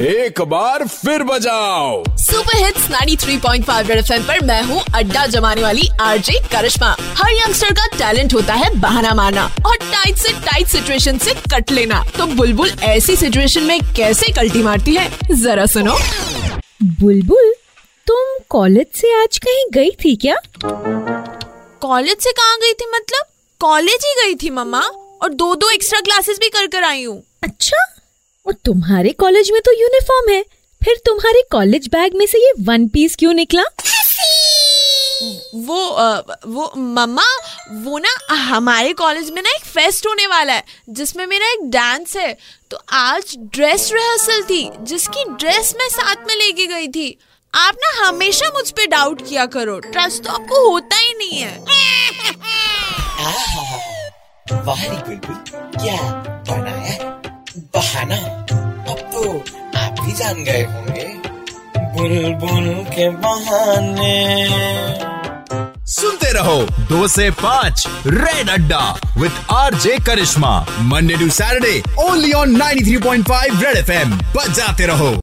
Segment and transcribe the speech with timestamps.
[0.00, 5.88] एक बार फिर बजाओ। सुपर हिट्स 93.5 रेड एफएम पर मैं हूँ अड्डा जमाने वाली
[6.00, 11.18] आरजे करिश्मा। हर यंगस्टर का टैलेंट होता है बहाना मारना और टाइट से टाइट सिचुएशन
[11.18, 15.18] से कट लेना। तो बुलबुल ऐसी सिचुएशन में कैसे कल्टी मारती है?
[15.32, 15.98] जरा सुनो।
[16.82, 17.54] बुलबुल
[18.06, 20.36] तुम कॉलेज से आज कहीं गई थी क्या?
[21.80, 23.24] कॉलेज से कहाँ गई थी मतलब?
[23.60, 24.80] कॉलेज ही गई थी मम्मा
[25.22, 27.84] और दो दो एक्स्ट्रा क्लासेस भी कर कर आई हूँ। अच्छा
[28.46, 30.42] और तुम्हारे कॉलेज में तो यूनिफॉर्म है।
[30.80, 33.62] फिर तुम्हारे कॉलेज बैग में से ये वन पीस क्यों निकला?
[35.56, 35.78] वो
[36.46, 37.24] वो मम्मा
[37.84, 42.16] वो ना हमारे कॉलेज में ना एक फेस्ट होने वाला है जिसमें मेरा एक डांस
[42.16, 42.36] है।
[42.70, 47.18] तो आज ड्रेस रिहर्सल थी जिसकी ड्रेस मैं साथ में लेके गई थी।
[47.54, 51.58] आप ना हमेशा मुझ पे डाउट किया करो। ट्रस्ट तो आपको होता ही नहीं है।
[54.52, 55.36] वाह रे बुलबुल
[55.82, 55.96] क्या
[56.48, 56.96] बनाया
[57.74, 58.16] बहाना।
[58.90, 59.22] अब तो
[59.78, 61.06] आप भी जान गए होंगे।
[61.94, 64.14] बुलबुल के बहाने।
[65.86, 72.32] सुनते रहो दो से पाँच red Adda with R J Karishma Monday to Saturday only
[72.32, 75.14] on 93.5 red FM बजाते रहो।